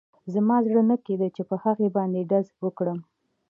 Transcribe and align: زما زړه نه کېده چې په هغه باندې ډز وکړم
زما 0.33 0.55
زړه 0.67 0.81
نه 0.89 0.95
کېده 1.05 1.27
چې 1.35 1.41
په 1.49 1.55
هغه 1.63 1.87
باندې 1.95 2.27
ډز 2.29 2.47
وکړم 2.63 2.99